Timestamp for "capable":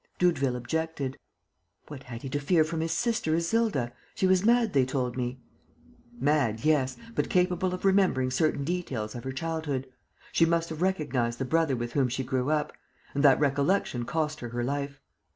7.29-7.71